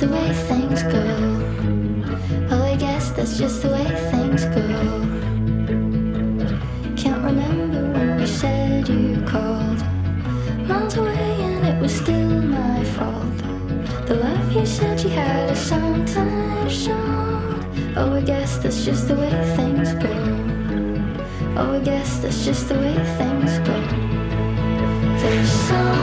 [0.00, 1.04] the way things go.
[2.50, 4.66] Oh, I guess that's just the way things go.
[6.96, 9.82] Can't remember when you said you called.
[10.66, 13.36] Miles away and it was still my fault.
[14.06, 17.94] The love you said you had is sometimes shown.
[17.94, 20.14] Oh, I guess that's just the way things go.
[21.58, 23.78] Oh, I guess that's just the way things go.
[25.20, 25.99] There's so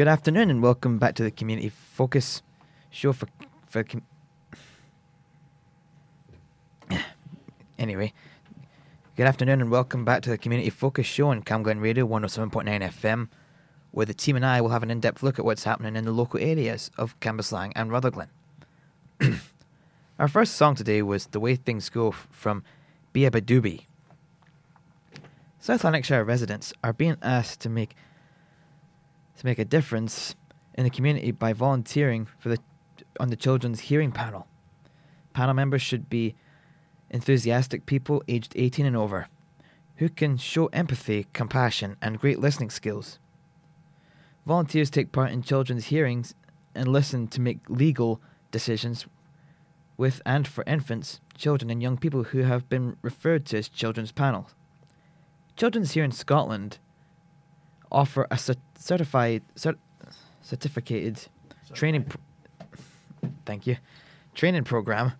[0.00, 2.40] Good afternoon and welcome back to the Community Focus
[2.88, 3.28] show for
[3.68, 4.00] for com-
[7.78, 8.14] Anyway,
[9.14, 13.28] good afternoon and welcome back to the Community Focus show on Camglen Radio 107.9 FM
[13.90, 16.12] where the team and I will have an in-depth look at what's happening in the
[16.12, 18.30] local areas of Cambuslang and Rutherglen.
[20.18, 22.64] Our first song today was The Way Things Go from
[23.12, 23.82] Bia Badubi.
[25.58, 27.94] South Lanarkshire residents are being asked to make
[29.40, 30.36] to make a difference
[30.74, 32.58] in the community by volunteering for the
[33.18, 34.46] on the children's hearing panel.
[35.32, 36.34] Panel members should be
[37.10, 39.28] enthusiastic people aged 18 and over
[39.96, 43.18] who can show empathy, compassion, and great listening skills.
[44.46, 46.34] Volunteers take part in children's hearings
[46.74, 48.20] and listen to make legal
[48.50, 49.06] decisions
[49.96, 54.12] with and for infants, children, and young people who have been referred to as children's
[54.12, 54.54] panels.
[55.56, 56.78] Children's Hearing Scotland
[57.90, 59.78] offer a cer- certified cer-
[60.42, 61.20] certificated
[61.72, 62.04] training
[63.44, 63.76] thank you
[64.34, 65.12] training program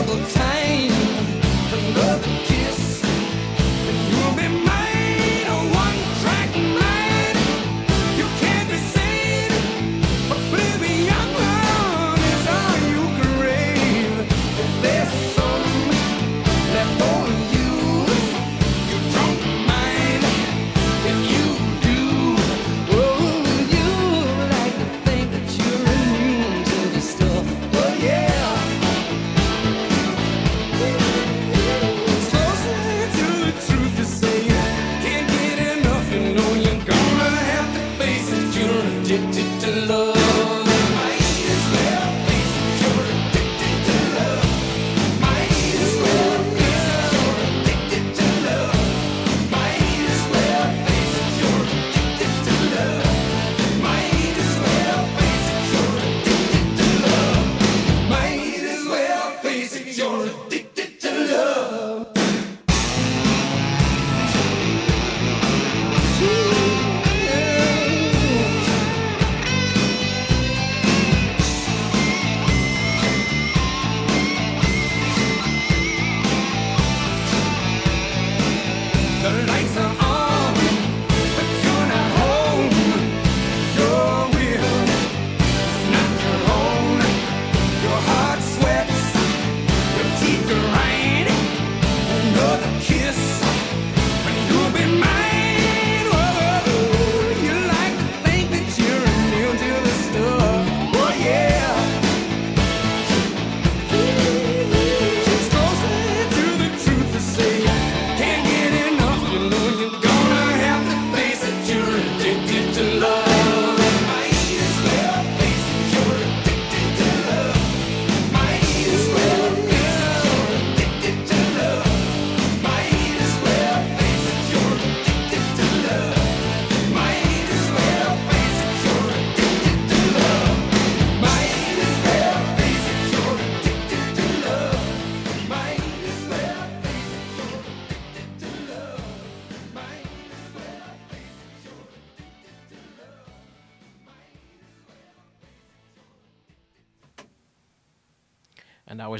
[0.03, 1.04] Was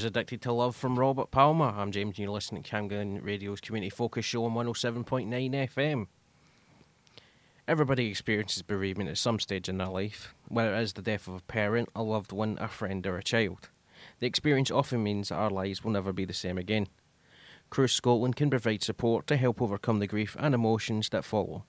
[0.05, 1.73] Addicted to Love from Robert Palmer.
[1.75, 6.05] I'm James, and you're listening to Camglen Radio's Community Focus Show on 107.9 FM.
[7.67, 11.33] Everybody experiences bereavement at some stage in their life, whether it is the death of
[11.33, 13.69] a parent, a loved one, a friend, or a child.
[14.19, 16.85] The experience often means that our lives will never be the same again.
[17.71, 21.65] Cruse Scotland can provide support to help overcome the grief and emotions that follow.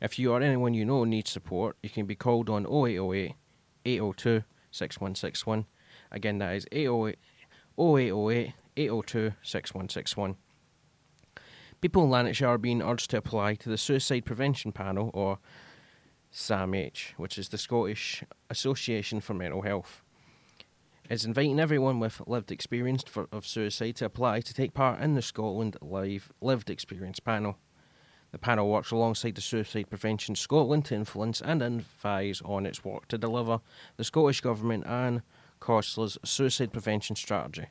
[0.00, 3.34] If you or anyone you know needs support, you can be called on 0808
[3.84, 4.42] 802
[4.72, 5.66] 6161.
[6.10, 7.18] Again, that is 808
[7.78, 10.36] 0808 802 6161.
[11.80, 15.38] People in Lanarkshire are being urged to apply to the Suicide Prevention Panel, or
[16.32, 20.02] SAMH, which is the Scottish Association for Mental Health.
[21.08, 25.14] It's inviting everyone with lived experience for, of suicide to apply to take part in
[25.14, 27.56] the Scotland Live Lived Experience panel.
[28.30, 33.08] The panel works alongside the Suicide Prevention Scotland to influence and advise on its work
[33.08, 33.60] to deliver
[33.96, 35.22] the Scottish Government and
[35.60, 37.66] COSLA's suicide prevention strategy.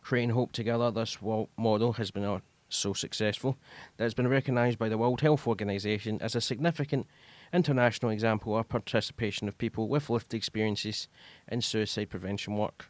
[0.00, 1.18] Creating Hope Together, this
[1.56, 3.56] model has been uh, so successful
[3.96, 7.06] that it's been recognised by the World Health Organization as a significant
[7.52, 11.08] international example of participation of people with lived experiences
[11.48, 12.86] in suicide prevention work.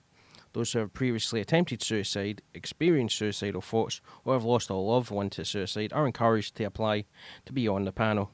[0.52, 5.30] Those who have previously attempted suicide, experienced suicidal thoughts, or have lost a loved one
[5.30, 7.06] to suicide are encouraged to apply
[7.46, 8.30] to be on the panel.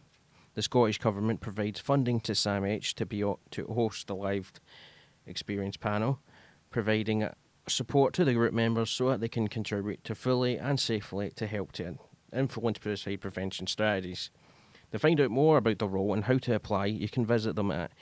[0.55, 4.53] The Scottish Government provides funding to SAMH to, be, to host the live
[5.29, 6.21] experience panel,
[6.71, 7.29] providing
[7.69, 11.47] support to the group members so that they can contribute to fully and safely to
[11.47, 11.99] help to
[12.33, 14.31] influence suicide prevention strategies.
[14.93, 17.71] To find out more about the role and how to apply, you can visit them
[17.71, 17.93] at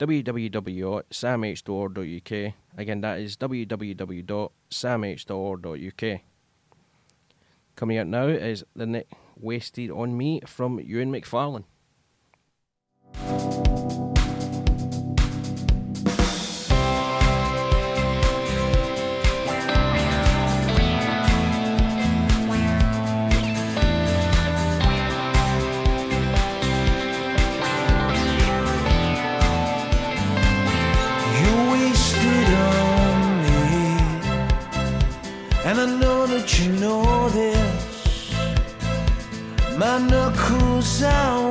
[0.00, 2.54] www.samh.org.uk.
[2.76, 6.20] Again, that is www.samh.org.uk.
[7.76, 11.64] Coming out now is The Nick Wasted on Me from Ewan McFarlane.
[41.00, 41.49] Knuckles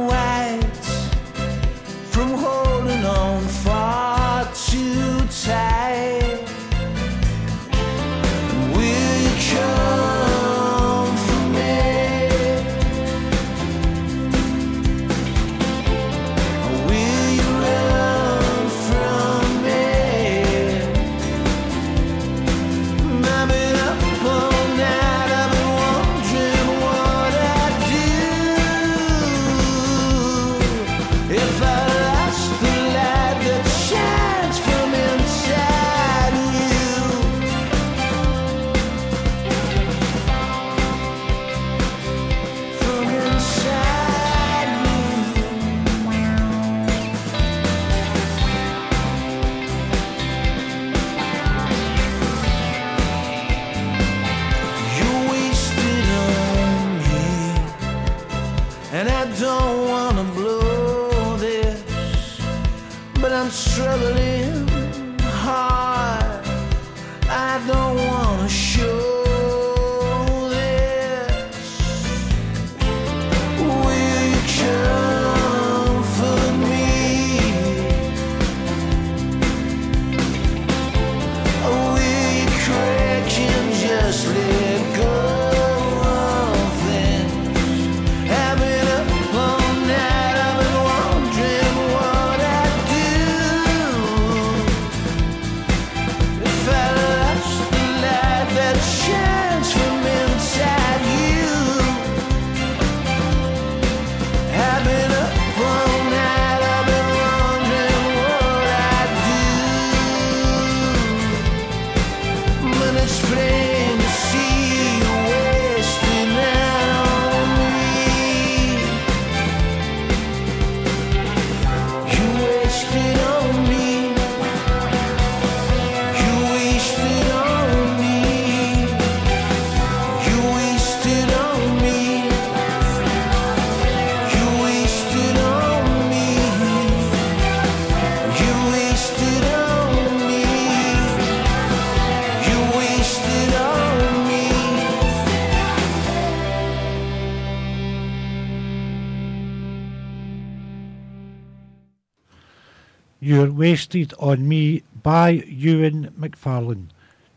[153.59, 156.85] Wasted on Me by Ewan McFarlane.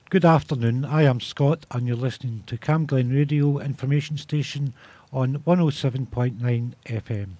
[0.08, 4.72] Good afternoon, I am Scott and you're listening to Camglen Radio Information Station
[5.12, 7.30] on 107.9 FM.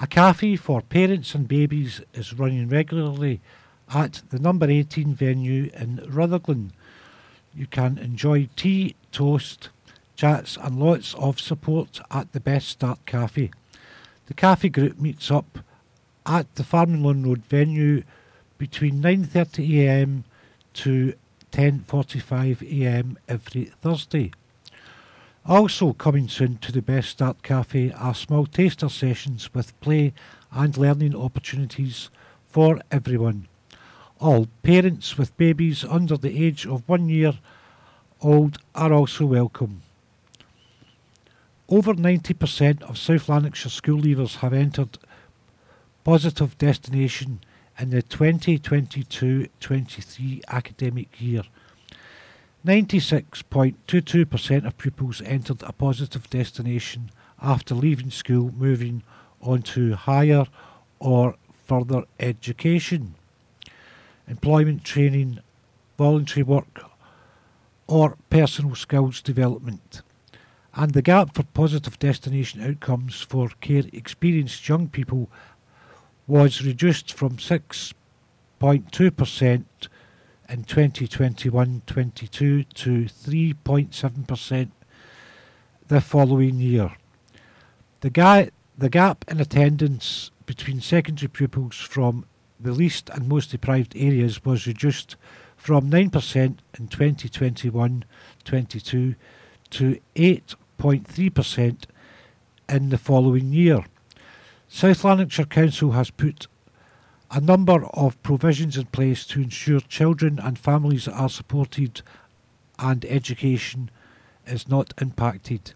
[0.00, 3.42] A cafe for parents and babies is running regularly
[3.92, 6.72] at the number 18 venue in Rutherglen.
[7.54, 9.68] You can enjoy tea, toast,
[10.16, 13.50] chats and lots of support at the Best Start Cafe.
[14.28, 15.58] The cafe group meets up
[16.26, 18.02] at the Farmeloan Road venue
[18.58, 20.24] between 9.30am
[20.74, 21.14] to
[21.52, 24.32] 10.45am every Thursday.
[25.46, 30.14] Also coming soon to the Best Start Cafe are small taster sessions with play
[30.50, 32.08] and learning opportunities
[32.48, 33.46] for everyone.
[34.20, 37.34] All parents with babies under the age of one year
[38.22, 39.82] old are also welcome.
[41.68, 44.98] Over 90% of South Lanarkshire school leavers have entered
[46.04, 47.40] positive destination
[47.78, 51.42] in the 2022-23 academic year.
[52.64, 57.10] 96.22% of pupils entered a positive destination
[57.42, 59.02] after leaving school moving
[59.42, 60.46] on to higher
[60.98, 61.34] or
[61.66, 63.14] further education,
[64.28, 65.40] employment training,
[65.98, 66.84] voluntary work
[67.86, 70.00] or personal skills development.
[70.74, 75.28] And the gap for positive destination outcomes for care experienced young people
[76.26, 79.64] was reduced from 6.2%
[80.48, 84.70] in 2021-22 to 3.7%
[85.88, 86.96] the following year.
[88.00, 92.24] The, ga- the gap in attendance between secondary pupils from
[92.60, 95.16] the least and most deprived areas was reduced
[95.56, 99.14] from 9% in 2021-22
[99.70, 101.84] to 8.3%
[102.68, 103.84] in the following year.
[104.76, 106.48] South Lanarkshire Council has put
[107.30, 112.02] a number of provisions in place to ensure children and families are supported
[112.80, 113.88] and education
[114.48, 115.74] is not impacted.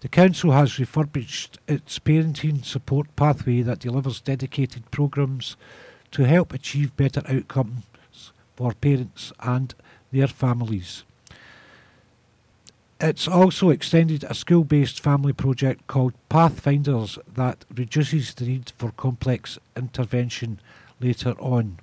[0.00, 5.56] The Council has refurbished its parenting support pathway that delivers dedicated programmes
[6.10, 7.84] to help achieve better outcomes
[8.56, 9.72] for parents and
[10.10, 11.04] their families.
[13.02, 18.90] It's also extended a school based family project called Pathfinders that reduces the need for
[18.90, 20.60] complex intervention
[21.00, 21.78] later on.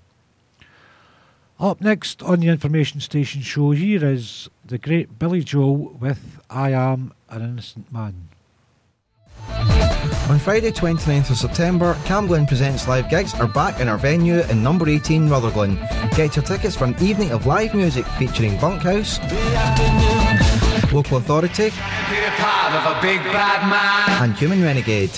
[1.59, 6.69] Up next on the Information Station show, here is the great Billy Joel with I
[6.73, 8.29] Am an Innocent Man.
[10.29, 14.61] On Friday, 29th of September, Camglen Presents Live Gigs are back in our venue in
[14.61, 15.79] number 18 Rutherglen.
[16.15, 19.17] Get your tickets for an evening of live music featuring Bunkhouse,
[20.93, 21.71] Local Authority,
[24.21, 25.11] and Human Renegade.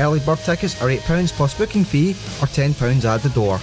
[0.00, 3.60] Early bird tickets are £8 plus booking fee or £10 at the door.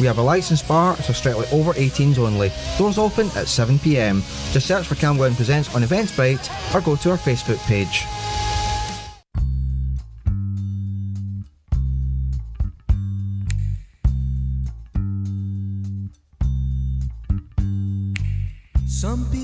[0.00, 2.50] We have a licensed bar, so strictly over 18s only.
[2.78, 4.22] Doors open at 7pm.
[4.52, 8.06] Just search for Camglen Presents on Eventbrite or go to our Facebook page.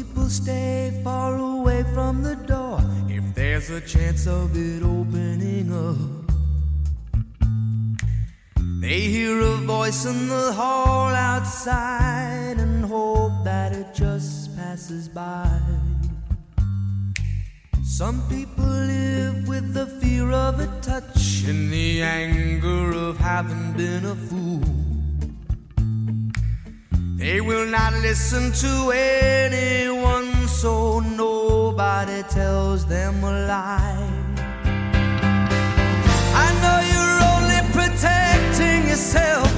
[0.08, 5.96] People stay far away from the door if there's a chance of it opening up.
[8.80, 15.60] They hear a voice in the hall outside and hope that it just passes by.
[17.82, 24.04] Some people live with the fear of a touch and the anger of having been
[24.04, 24.87] a fool.
[27.18, 34.08] They will not listen to anyone, so nobody tells them a lie.
[36.44, 39.50] I know you're only protecting yourself.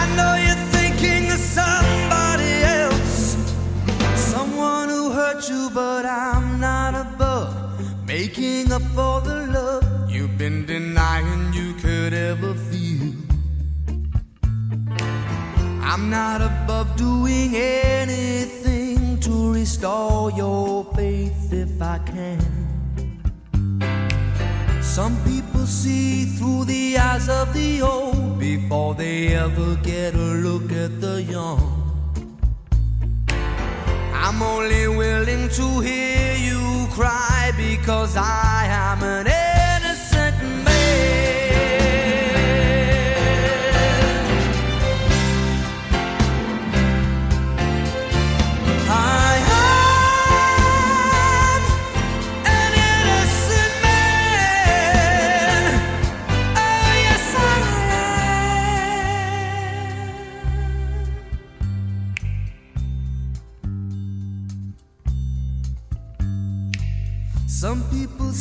[0.00, 3.36] I know you're thinking of somebody else,
[4.16, 7.54] someone who hurt you, but I'm not above
[8.04, 12.85] making up for the love you've been denying you could ever feel.
[15.88, 22.42] I'm not above doing anything to restore your faith if I can.
[24.82, 30.72] Some people see through the eyes of the old before they ever get a look
[30.72, 31.62] at the young.
[34.12, 39.28] I'm only willing to hear you cry because I am an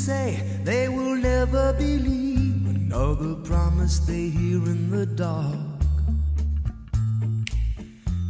[0.06, 5.56] say they will never believe another promise they hear in the dark.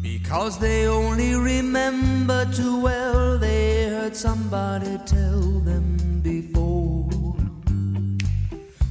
[0.02, 5.88] Because they only remember too well they heard somebody tell them
[6.22, 7.36] before.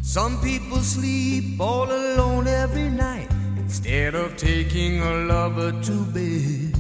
[0.02, 6.74] Some people sleep all alone every night instead of taking a lover to bed.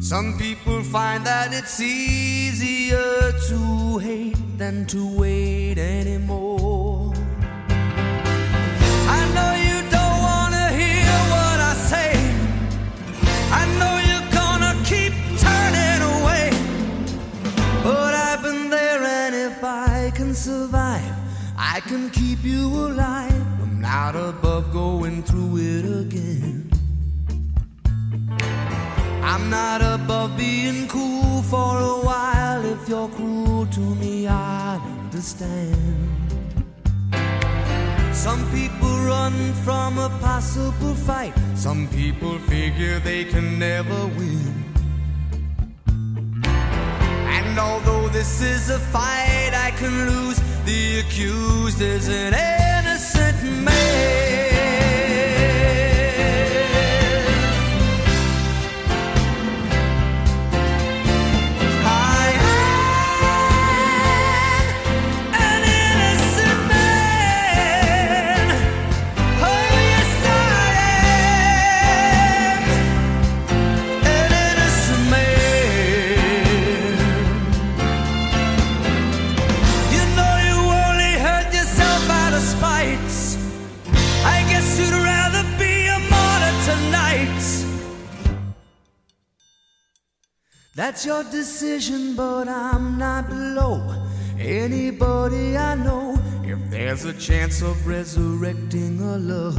[0.00, 3.05] Some people find that it's easier
[4.66, 7.12] than to wait anymore.
[9.18, 12.10] I know you don't wanna hear what I say.
[13.60, 15.12] I know you're gonna keep
[15.44, 16.46] turning away.
[17.84, 21.14] But I've been there, and if I can survive,
[21.74, 23.46] I can keep you alive.
[23.64, 26.56] I'm not above going through it again.
[29.32, 32.64] I'm not above being cool for a while.
[32.74, 34.55] If you're cruel to me, I
[35.16, 35.74] understand.
[38.14, 39.32] Some people run
[39.64, 41.32] from a possible fight.
[41.54, 44.52] Some people figure they can never win.
[47.36, 54.55] And although this is a fight I can lose, the accused is an innocent man.
[90.76, 93.80] That's your decision, but I'm not below
[94.38, 96.18] anybody I know.
[96.44, 99.56] If there's a chance of resurrecting a love,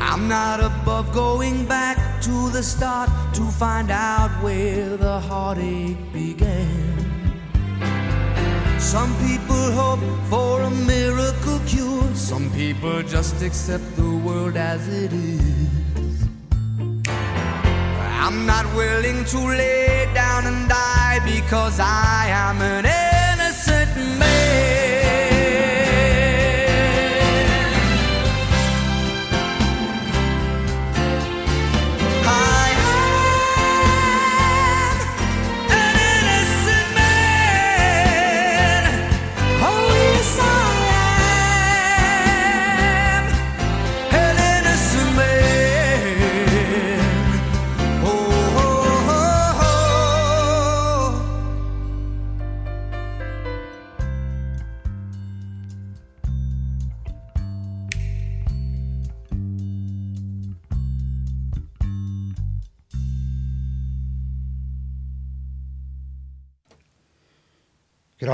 [0.00, 6.98] I'm not above going back to the start to find out where the heartache began.
[8.80, 15.12] Some people hope for a miracle cure, some people just accept the world as it
[15.12, 15.83] is.
[18.26, 24.43] I'm not willing to lay down and die because I am an innocent man.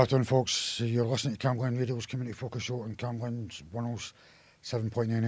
[0.01, 0.79] Afternoon, folks.
[0.79, 4.11] You're listening to Camglen Radio's Community Focus Show on Camglen's 107.9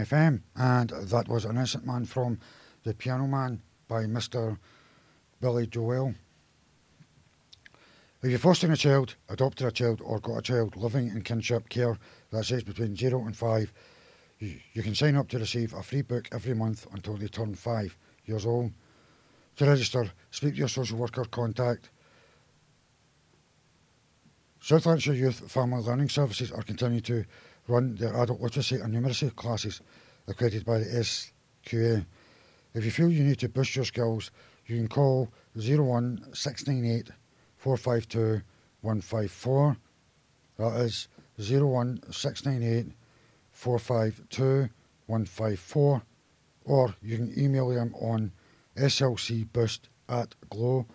[0.08, 2.40] FM, and that was An Innocent Man from
[2.82, 4.58] The Piano Man by Mr.
[5.40, 6.16] Billy Joel.
[8.24, 11.70] If you're fostering a child, adopted a child, or got a child living in kinship
[11.70, 11.96] care
[12.32, 13.74] that's aged between 0 and 5,
[14.40, 17.54] you, you can sign up to receive a free book every month until they turn
[17.54, 18.72] 5 years old.
[19.58, 21.92] To register, speak to your social worker contact
[24.64, 27.26] South Lanarkshire Youth Family Learning Services are continuing to
[27.68, 29.82] run their adult literacy and numeracy classes
[30.30, 32.06] accredited by the SQA.
[32.74, 34.32] If you feel you need to boost your skills,
[34.68, 37.10] you can call 01698
[37.58, 38.42] 452
[38.80, 39.76] 154.
[40.60, 42.94] That is 01698
[43.52, 44.70] 452
[45.08, 46.02] 154
[46.64, 48.32] or you can email them on
[48.78, 50.94] slcboost at glow.sch.uk.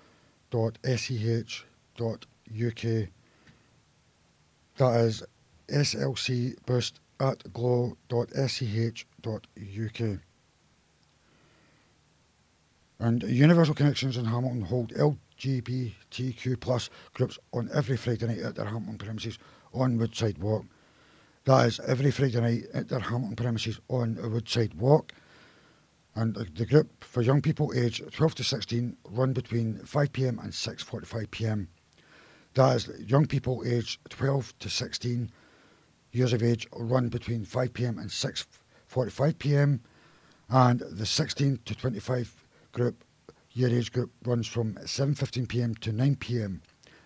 [4.79, 5.25] That is
[5.69, 8.09] slcboost at glow.sch.uk.
[13.01, 18.67] And Universal Connections in Hamilton hold LGBTQ plus groups on every Friday night at their
[18.67, 19.39] Hamilton premises
[19.75, 20.65] on Woodside Walk.
[21.45, 25.13] That is every Friday night at their Hamilton premises on Woodside Walk.
[26.15, 31.67] And the, group for young people aged 12 to 16 run between 5pm and 6.45pm.
[32.59, 35.31] That is young people aged 12 to 16
[36.11, 39.79] years of age run between 5pm and 6.45pm.
[40.49, 42.35] And the 16 to 25
[42.73, 43.05] group
[43.53, 46.59] year age group runs from 7.15pm to 9pm.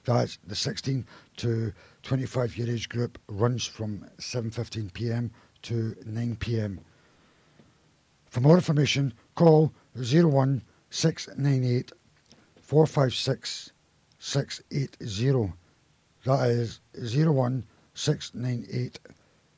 [0.07, 1.05] That's the 16
[1.37, 5.29] to 25 year age group runs from 7.15pm
[5.65, 6.79] to 9pm.
[8.31, 11.93] For more information, call 01698
[12.63, 13.72] 456
[14.23, 15.53] 680.
[16.25, 18.99] That is 01698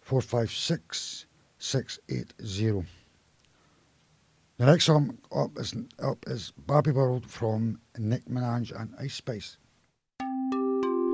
[0.01, 1.27] 456
[1.59, 2.87] 680.
[4.57, 9.59] The next song up is, up is Barbie World from Nicki Minaj and Ice Spice.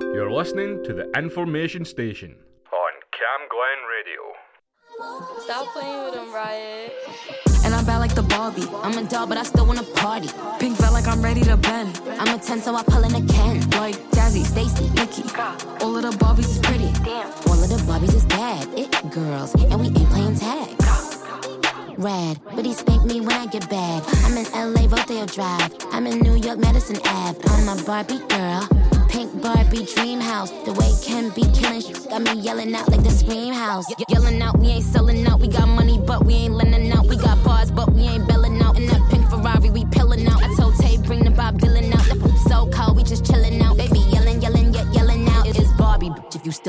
[0.00, 2.36] You're listening to the Information Station
[2.72, 4.20] on Camglen Radio.
[5.40, 6.92] Stop playing with him, Riot.
[8.10, 8.66] Like the Barbie.
[8.82, 10.28] I'm a doll, but I still wanna party.
[10.58, 12.02] Pink felt like I'm ready to bend.
[12.18, 13.60] I'm a 10, so I pull in a Ken.
[13.78, 15.22] Like Jazzy, Stacy, Nikki.
[15.80, 16.90] All of the Barbies is pretty.
[17.04, 17.30] Damn.
[17.46, 18.66] All of the Barbies is bad.
[18.76, 20.74] It girls, and we ain't playing tag.
[21.98, 24.02] Rad, but he spank me when I get bad.
[24.24, 25.72] I'm in LA, Rodeo Drive.
[25.92, 27.38] I'm in New York, Madison Ave.
[27.46, 28.66] I'm a Barbie girl.
[29.08, 30.50] Pink Barbie dream house.
[30.64, 33.88] The way Ken be killing got me yelling out like the scream house.
[33.90, 35.40] Ye- yelling out, we ain't selling out.
[35.40, 36.19] We got money, but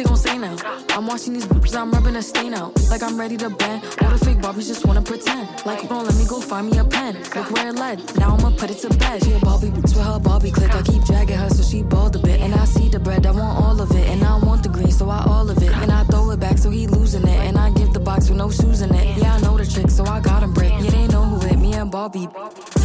[0.00, 0.56] they gon' say now.
[0.90, 2.72] I'm watching these bitches, I'm rubbing a stain out.
[2.88, 3.84] Like I'm ready to bend.
[4.00, 5.48] All the fake Barbies just wanna pretend.
[5.66, 7.14] Like, bro, let me go find me a pen.
[7.34, 7.98] Look where it led.
[8.16, 9.22] Now I'ma put it to bed.
[9.22, 10.74] She a Barbie bitch with her Barbie click.
[10.74, 12.40] I keep dragging her so she bald a bit.
[12.40, 14.08] And I see the bread, I want all of it.
[14.08, 15.72] And I want the green, so I all of it.
[15.82, 17.40] And I throw it back so he losing it.
[17.46, 19.18] And I give the box with no shoes in it.
[19.18, 20.72] Yeah, I know the trick, so I got him brick.
[20.80, 21.49] Yeah, they know who it,
[21.80, 22.28] and Barbie.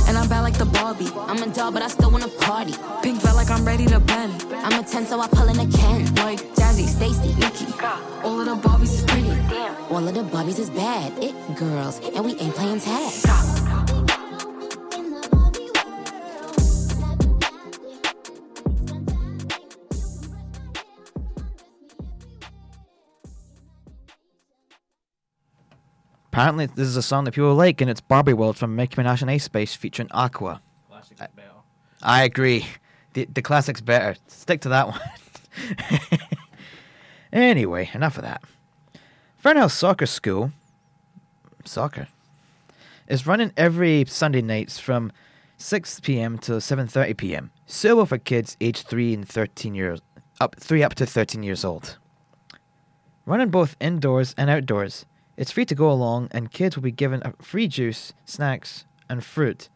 [0.08, 1.12] And I'm bad like the Barbie.
[1.16, 2.74] I'm a doll, but I still wanna party.
[3.04, 4.46] Pink felt like I'm ready to bend.
[4.54, 6.16] I'm a 10, so I pull in a Ken.
[6.16, 7.68] Like Jazzy, Stacy, Nikki.
[8.24, 9.30] All of the Barbies is pretty.
[9.90, 11.12] All of the Barbies is bad.
[11.22, 13.95] It girls, and we ain't playing tag.
[26.36, 29.22] Apparently, this is a song that people like, and it's Barbie World from Nicki Minaj
[29.22, 30.60] and Ice Spice featuring Aqua.
[30.90, 31.48] Classic's I- better.
[32.04, 32.68] I agree.
[33.14, 34.18] The, the classic's better.
[34.28, 35.00] Stick to that one.
[37.32, 38.44] anyway, enough of that.
[39.42, 40.52] Fernhouse Soccer School,
[41.64, 42.10] soccer,
[43.08, 45.14] is running every Sunday nights from
[45.56, 46.38] 6 p.m.
[46.40, 47.52] to 7:30 p.m.
[47.66, 50.02] Suitable for kids aged 3 and 13 years
[50.42, 51.98] up 3 up to 13 years old.
[53.26, 55.06] Running both indoors and outdoors.
[55.38, 59.70] It's free to go along and kids will be given free juice, snacks, and fruit.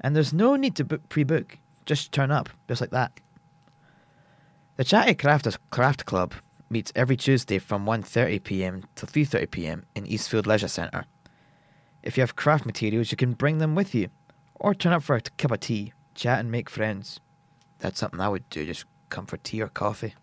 [0.00, 1.58] And there's no need to book pre-book.
[1.86, 3.12] Just turn up, just like that.
[4.76, 6.34] The Chatty Craft Craft Club
[6.70, 8.84] meets every Tuesday from 1:30 p.m.
[8.96, 9.84] to 3:30 p.m.
[9.94, 11.04] in Eastfield Leisure Centre.
[12.02, 14.08] If you have craft materials, you can bring them with you,
[14.54, 17.20] or turn up for a cup of tea, chat and make friends.
[17.78, 18.64] That's something I would do.
[18.64, 20.14] Just come for tea or coffee.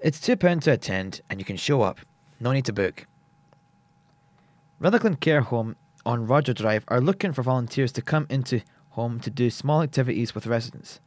[0.00, 1.98] It's two pounds to attend, and you can show up.
[2.38, 3.06] No need to book.
[4.78, 5.74] Rutherglen Care Home
[6.06, 10.36] on Roger Drive are looking for volunteers to come into home to do small activities
[10.36, 11.00] with residents.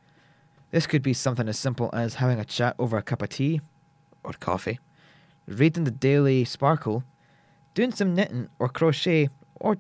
[0.72, 3.62] This could be something as simple as having a chat over a cup of tea
[4.26, 4.80] or coffee,
[5.48, 7.06] reading the Daily Sparkle,
[7.74, 9.78] doing some knitting or crochet, or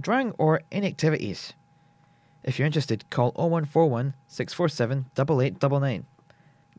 [0.00, 1.52] drawing or any activities.
[2.42, 6.06] If you're interested, call 0141 647 8899.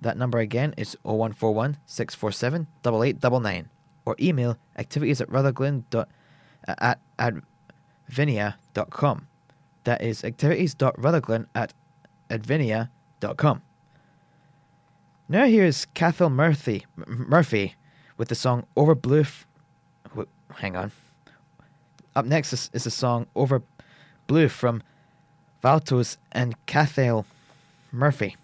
[0.02, 3.70] That number again is 0141 647 8899
[4.06, 6.10] or email activities at rutherglen dot,
[6.68, 7.34] uh, at,
[8.10, 9.28] advinia.com.
[9.84, 11.74] That is activities.rutherglen at
[12.30, 13.62] advinia.com.
[15.30, 17.76] Now here's Cathal Murphy, Murphy
[18.18, 19.22] with the song Over Blue.
[19.22, 19.48] F-
[20.56, 20.92] hang on.
[22.16, 23.62] Up next is, is the song Over
[24.28, 24.84] Blue from
[25.64, 27.26] Valtos and Cathal
[27.92, 28.36] Murphy.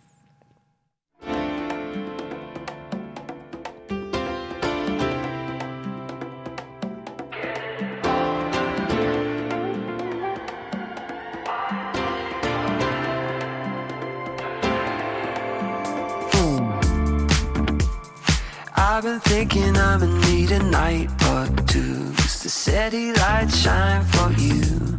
[22.89, 24.97] City lights shine for you.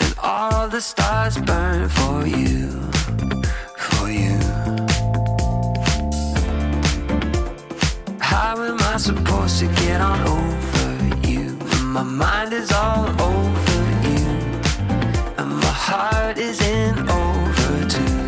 [0.00, 2.70] And all the stars burn for you.
[3.86, 4.38] For you.
[8.18, 11.58] How am I supposed to get on over you?
[11.96, 14.24] My mind is all over you.
[15.36, 18.22] And my heart is in overdue.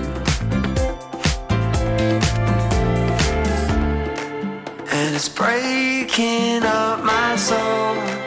[4.97, 8.22] And it's breaking up my soul.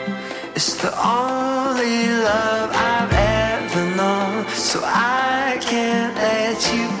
[0.76, 4.46] It's the only love I've ever known.
[4.48, 6.95] So I can't let you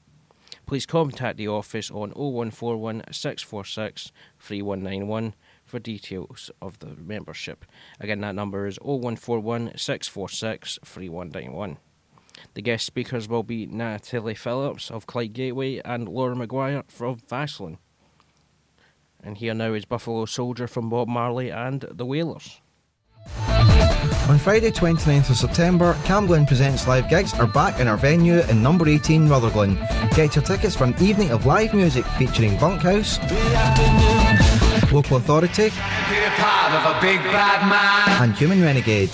[0.65, 5.35] Please contact the office on 0141 646 3191
[5.73, 7.65] for details of the membership.
[7.99, 11.77] Again, that number is 0141 646 3191.
[12.53, 17.79] The guest speakers will be Natalie Phillips of Clyde Gateway and Laura McGuire from Vaseline.
[19.23, 22.61] And here now is Buffalo Soldier from Bob Marley and the Wailers.
[24.29, 28.61] On Friday, 29th of September, Camglen Presents live gigs are back in our venue in
[28.61, 29.73] number 18 Rutherglen.
[30.15, 33.17] Get your tickets for an evening of live music featuring Bunkhouse,
[34.93, 35.71] Local Authority,
[38.21, 39.09] and Human Renegade.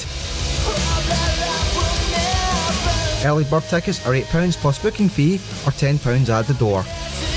[3.24, 6.84] Early bird tickets are £8 plus booking fee or £10 at the door.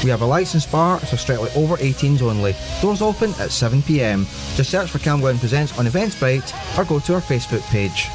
[0.03, 2.57] We have a licensed bar, so strictly over 18s only.
[2.81, 4.27] Doors open at 7pm.
[4.57, 8.11] Just search for Cam Camglen Presents on Eventbrite or go to our Facebook page.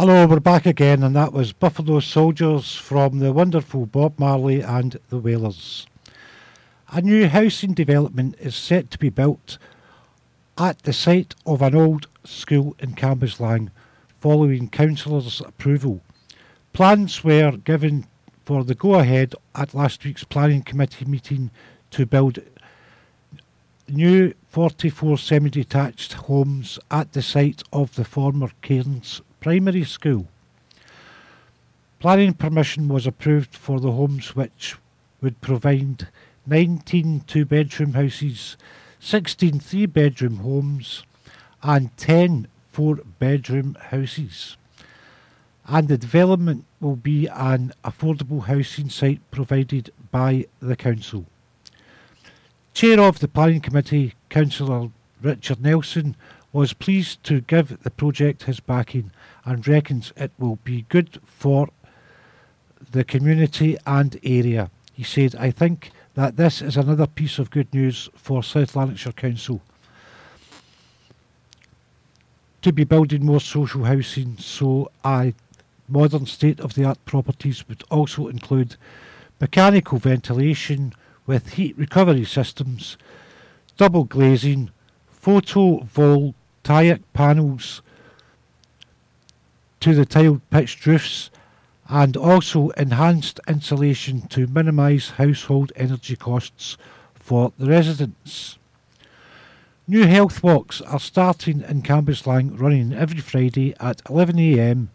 [0.00, 4.98] Hello, we're back again, and that was Buffalo Soldiers from the wonderful Bob Marley and
[5.10, 5.86] the Wailers.
[6.90, 9.58] A new housing development is set to be built
[10.56, 13.68] at the site of an old school in Cambuslang
[14.22, 16.00] following councillors' approval.
[16.72, 18.06] Plans were given
[18.46, 21.50] for the go ahead at last week's planning committee meeting
[21.90, 22.38] to build
[23.86, 30.28] new 44 semi detached homes at the site of the former Cairns Primary School.
[31.98, 34.76] Planning permission was approved for the homes which
[35.20, 36.08] would provide
[36.46, 38.56] 19 two bedroom houses,
[39.00, 41.04] 16 three bedroom homes,
[41.62, 44.56] and 10 four bedroom houses.
[45.66, 51.26] And the development will be an affordable housing site provided by the council.
[52.74, 54.90] Chair of the Planning Committee, Councillor
[55.22, 56.16] Richard Nelson,
[56.52, 59.10] was pleased to give the project his backing
[59.50, 61.68] and reckons it will be good for
[62.92, 64.70] the community and area.
[64.92, 69.12] He said, I think that this is another piece of good news for South Lanarkshire
[69.12, 69.60] Council
[72.62, 75.34] to be building more social housing, so I
[75.88, 78.76] modern state of the art properties would also include
[79.40, 80.92] mechanical ventilation
[81.26, 82.96] with heat recovery systems,
[83.76, 84.70] double glazing,
[85.20, 87.82] photovoltaic panels
[89.80, 91.30] to the tiled pitched roofs,
[91.88, 96.76] and also enhanced insulation to minimise household energy costs
[97.14, 98.58] for the residents.
[99.88, 104.86] New health walks are starting in Cambuslang, running every Friday at 11am,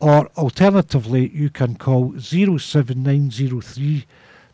[0.00, 4.06] or alternatively you can call 07903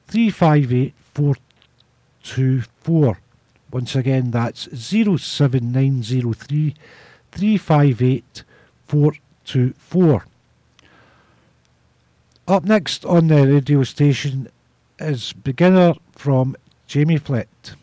[0.06, 3.18] 358 424.
[3.70, 6.74] Once again that's 07903
[7.32, 8.44] 358
[8.86, 10.24] 424.
[12.46, 14.48] Up next on the radio station
[14.98, 16.56] is Beginner from
[16.86, 17.74] Jamie Flett.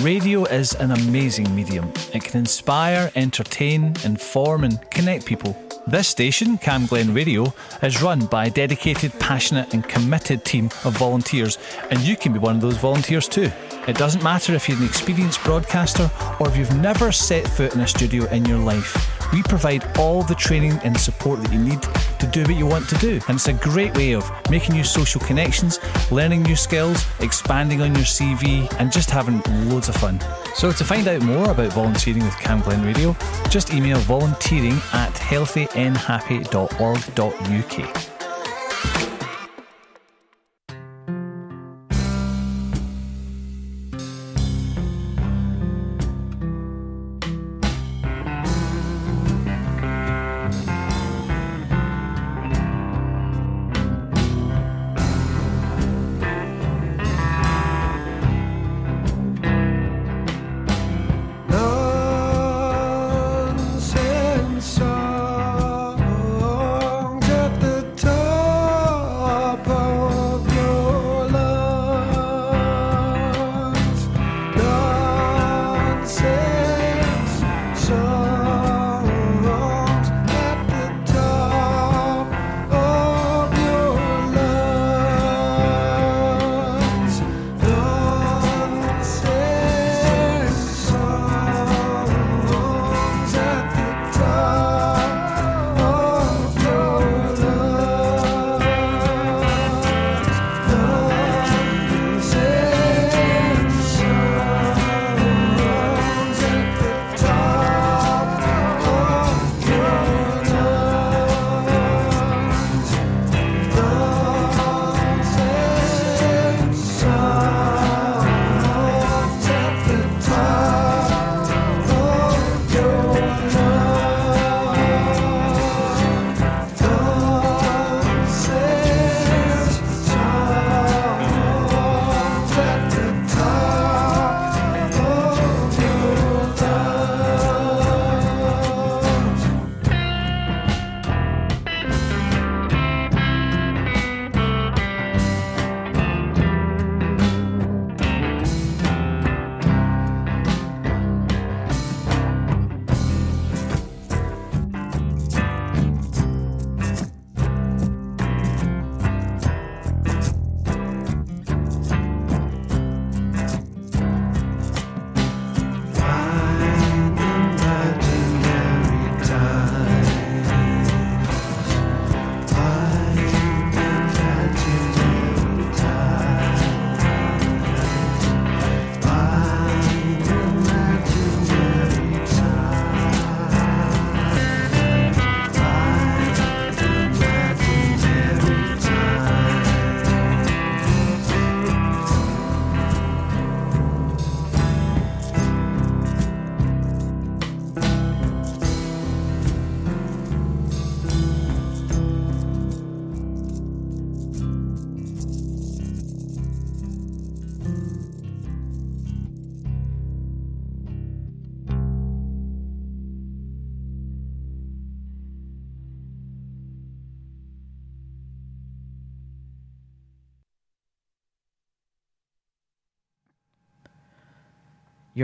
[0.00, 1.92] Radio is an amazing medium.
[2.14, 5.54] It can inspire, entertain, inform, and connect people.
[5.86, 7.52] This station, Camglen Radio,
[7.82, 11.58] is run by a dedicated, passionate, and committed team of volunteers,
[11.90, 13.50] and you can be one of those volunteers too.
[13.88, 16.08] It doesn't matter if you're an experienced broadcaster
[16.38, 18.96] or if you've never set foot in a studio in your life.
[19.32, 21.82] We provide all the training and support that you need
[22.20, 23.18] to do what you want to do.
[23.26, 25.80] And it's a great way of making new social connections,
[26.12, 30.20] learning new skills, expanding on your CV, and just having loads of fun.
[30.54, 33.16] So to find out more about volunteering with Camglen Radio,
[33.48, 38.11] just email volunteering at healthynhappy.org.uk.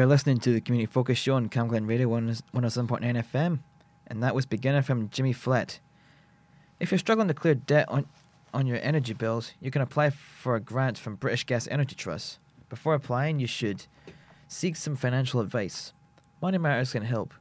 [0.09, 3.59] listening to the Community Focus Show on Camglen Radio 107.9 FM,
[4.07, 5.81] and that was Beginner from Jimmy Flett.
[6.81, 8.07] If you're struggling to clear debt on,
[8.55, 12.39] on your energy bills, you can apply for a grant from British Gas Energy Trust.
[12.71, 13.85] Before applying, you should
[14.47, 15.93] seek some financial advice.
[16.41, 17.35] Money Matters can help.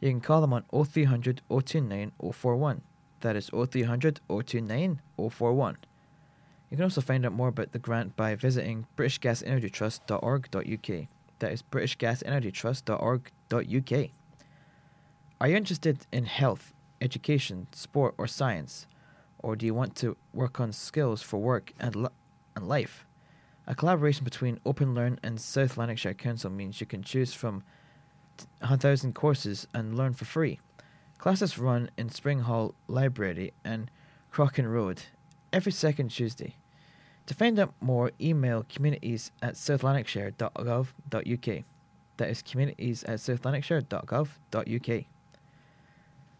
[0.00, 2.82] You can call them on 0300 029 041.
[3.22, 5.78] That is 0300 029 041.
[6.70, 11.08] You can also find out more about the grant by visiting britishgasenergytrust.org.uk.
[11.38, 14.10] That is britishgasenergytrust.org.uk.
[15.40, 18.86] Are you interested in health, education, sport, or science?
[19.38, 22.08] Or do you want to work on skills for work and,
[22.56, 23.06] and life?
[23.66, 27.62] A collaboration between Open Learn and South Lanarkshire Council means you can choose from
[28.60, 30.60] 1,000 courses and learn for free.
[31.18, 33.90] Classes run in Springhall Library and
[34.30, 35.02] Crockin Road
[35.52, 36.56] every second Tuesday.
[37.26, 41.64] To find out more, email communities at southlanarkshire.gov.uk.
[42.16, 45.04] That is communities at southlanarkshire.gov.uk.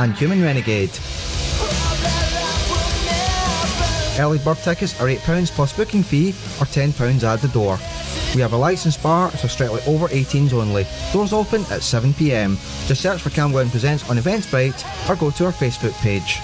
[0.00, 0.96] and Human Renegade.
[4.20, 6.28] Early bird tickets are £8 plus booking fee
[6.60, 7.78] or £10 at the door.
[8.36, 10.86] We have a licensed bar, so strictly over 18s only.
[11.10, 12.58] Doors open at 7pm.
[12.86, 16.42] Just search for Camglen Presents on Eventbrite or go to our Facebook page.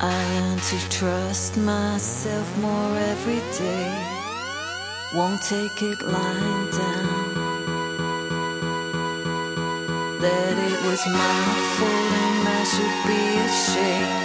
[0.00, 3.92] I learn to trust myself more every day.
[5.14, 7.34] Won't take it lying down.
[10.20, 11.36] That it was my
[11.76, 14.23] fault and I should be ashamed.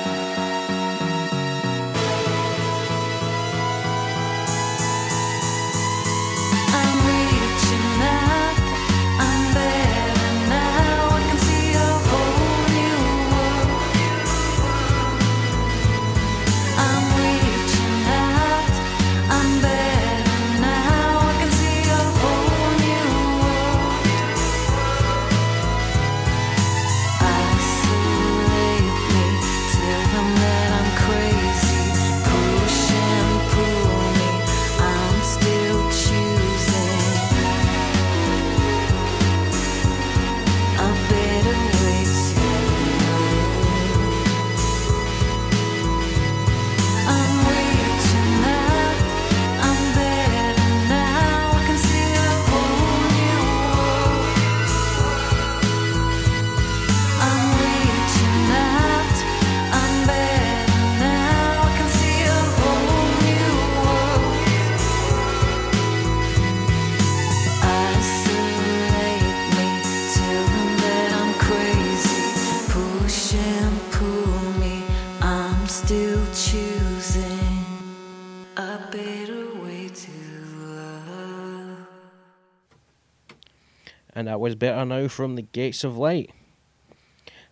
[84.29, 86.29] That was Better Now from the Gates of Light.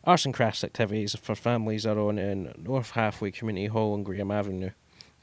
[0.04, 4.30] Arts and crafts activities for families are on in North Halfway Community Hall on Graham
[4.30, 4.70] Avenue,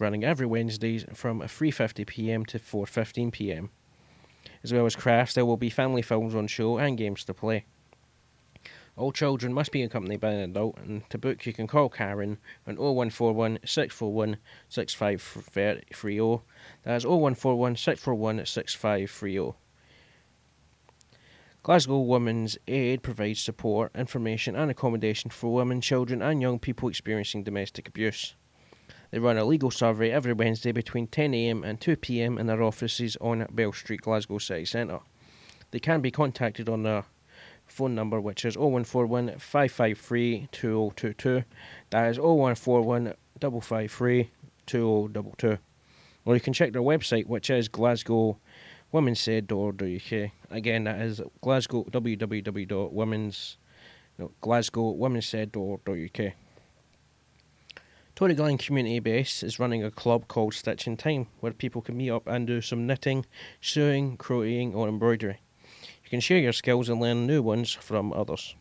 [0.01, 3.69] running every Wednesdays from 3.50pm to 4.15pm.
[4.65, 7.67] As well as crafts, there will be family films on show and games to play.
[8.97, 12.39] All children must be accompanied by an adult, and to book you can call Karen
[12.67, 14.39] on 0141 641
[14.69, 16.43] 6530.
[16.83, 19.55] That is 0141 641 6530.
[21.65, 27.43] Glasgow Women's Aid provides support, information, and accommodation for women, children, and young people experiencing
[27.43, 28.35] domestic abuse.
[29.11, 33.47] They run a legal survey every Wednesday between 10am and 2pm in their offices on
[33.51, 35.01] Bell Street, Glasgow City Centre.
[35.71, 37.07] They can be contacted on their
[37.65, 41.45] phone number, which is 0141 553 2022.
[41.89, 44.31] That is 0141 553
[44.67, 45.59] 2022.
[46.27, 48.37] Or you can check their website, which is Glasgow
[48.95, 50.31] womensaid.org.uk.
[50.51, 53.57] Again, that is Glasgow www.womens
[54.19, 56.33] no, Glasgow womensaid.org.uk.
[58.15, 62.11] Toryglen Community Base is running a club called Stitch in Time, where people can meet
[62.11, 63.27] up and do some knitting,
[63.61, 65.41] sewing, crocheting, or embroidery.
[66.05, 68.55] You can share your skills and learn new ones from others.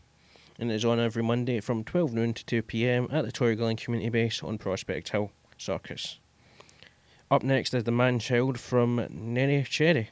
[0.58, 3.78] And it is on every Monday from 12 noon to 2 pm at the Toryglen
[3.78, 6.20] Community Base on Prospect Hill, Circus.
[7.30, 10.10] Up next is the man child from Neneh Cherry.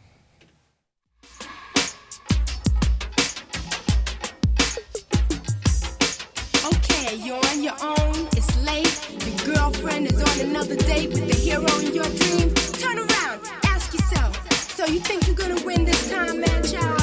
[10.41, 12.53] Another day with the hero in your dream.
[12.79, 14.35] Turn around, ask yourself.
[14.75, 17.00] So you think you're gonna win this time, man, child?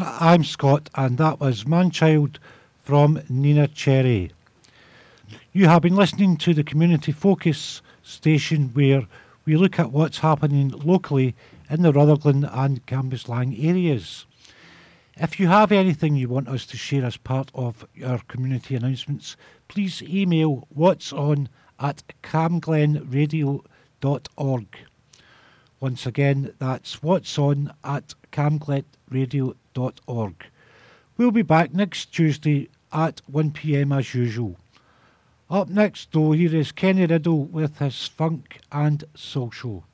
[0.00, 2.38] I'm Scott, and that was Manchild
[2.84, 4.30] from Nina Cherry.
[5.52, 9.06] You have been listening to the Community Focus station where
[9.44, 11.34] we look at what's happening locally
[11.68, 14.24] in the Rutherglen and Cambuslang areas.
[15.16, 19.36] If you have anything you want us to share as part of our community announcements,
[19.66, 21.48] please email what's on
[21.80, 24.66] at camglenradio.org.
[25.80, 29.56] Once again, that's what's on at camglenradio.org.
[31.16, 34.56] We'll be back next Tuesday at 1pm as usual.
[35.50, 39.84] Up next, though, here is Kenny Riddle with his funk and soul show.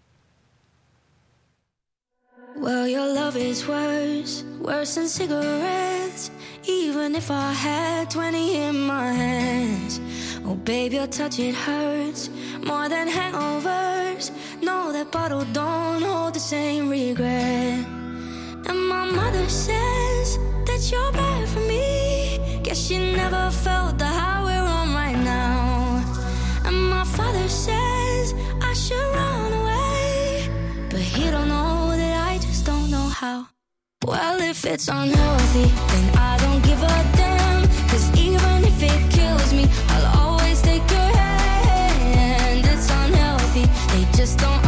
[2.56, 6.30] Well, your love is worse, worse than cigarettes.
[6.66, 10.00] Even if I had 20 in my hands.
[10.44, 12.30] Oh, babe, your touch, it hurts
[12.64, 14.30] more than hangovers.
[14.62, 18.03] No, that bottle don't hold the same regret.
[18.66, 22.60] And my mother says that you're bad for me.
[22.62, 26.02] Guess she never felt the high we're on right now.
[26.64, 30.48] And my father says I should run away.
[30.90, 33.48] But he don't know that I just don't know how.
[34.04, 37.62] Well, if it's unhealthy, then I don't give a damn.
[37.88, 42.64] Cause even if it kills me, I'll always take your hand.
[42.66, 44.63] It's unhealthy, they just don't